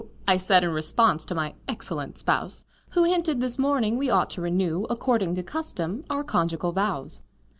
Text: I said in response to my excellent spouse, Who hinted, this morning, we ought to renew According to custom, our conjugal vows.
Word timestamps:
I 0.27 0.37
said 0.37 0.63
in 0.63 0.71
response 0.71 1.25
to 1.25 1.35
my 1.35 1.53
excellent 1.67 2.17
spouse, 2.17 2.65
Who 2.93 3.03
hinted, 3.03 3.39
this 3.39 3.59
morning, 3.59 3.97
we 3.99 4.09
ought 4.09 4.31
to 4.31 4.41
renew 4.41 4.87
According 4.89 5.35
to 5.35 5.43
custom, 5.43 6.03
our 6.09 6.23
conjugal 6.23 6.71
vows. 6.71 7.21